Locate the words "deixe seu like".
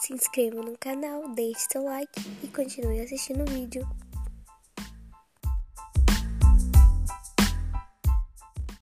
1.34-2.20